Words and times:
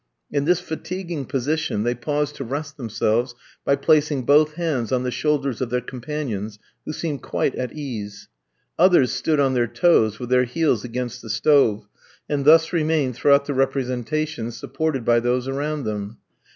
In 0.31 0.45
this 0.45 0.59
fatiguing 0.59 1.25
position 1.25 1.83
they 1.83 1.93
paused 1.93 2.33
to 2.37 2.43
rest 2.43 2.75
themselves 2.75 3.35
by 3.63 3.75
placing 3.75 4.23
both 4.23 4.53
hands 4.55 4.91
on 4.91 5.03
the 5.03 5.11
shoulders 5.11 5.61
of 5.61 5.69
their 5.69 5.79
companions, 5.79 6.57
who 6.85 6.91
seemed 6.91 7.21
quite 7.21 7.53
at 7.53 7.73
ease. 7.73 8.27
Others 8.79 9.11
stood 9.11 9.39
on 9.39 9.53
their 9.53 9.67
toes, 9.67 10.17
with 10.17 10.29
their 10.29 10.45
heels 10.45 10.83
against 10.83 11.21
the 11.21 11.29
stove, 11.29 11.87
and 12.27 12.45
thus 12.45 12.73
remained 12.73 13.13
throughout 13.15 13.45
the 13.45 13.53
representation, 13.53 14.49
supported 14.51 15.05
by 15.05 15.19
those 15.19 15.47
around 15.47 15.83
them. 15.83 16.17